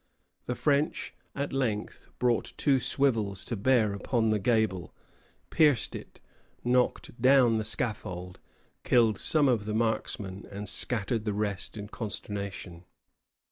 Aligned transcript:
The 0.47 0.55
French 0.55 1.13
at 1.35 1.53
length 1.53 2.09
brought 2.17 2.53
two 2.57 2.79
swivels 2.79 3.45
to 3.45 3.55
bear 3.55 3.93
upon 3.93 4.31
the 4.31 4.39
gable, 4.39 4.95
pierced 5.51 5.93
it, 5.95 6.19
knocked 6.63 7.21
down 7.21 7.59
the 7.59 7.63
scaffold, 7.63 8.39
killed 8.83 9.19
some 9.19 9.47
of 9.47 9.65
the 9.65 9.75
marksmen, 9.75 10.47
and 10.49 10.67
scattered 10.67 11.23
the 11.23 11.33
rest 11.33 11.77
in 11.77 11.87
consternation. 11.87 12.83